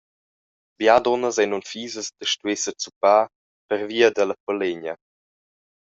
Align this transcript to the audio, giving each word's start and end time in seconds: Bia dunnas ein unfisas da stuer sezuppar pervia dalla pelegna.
Bia 0.79 0.95
dunnas 1.05 1.35
ein 1.43 1.55
unfisas 1.57 2.07
da 2.17 2.25
stuer 2.31 2.59
sezuppar 2.63 3.23
pervia 3.67 4.09
dalla 4.15 4.35
pelegna. 4.45 4.93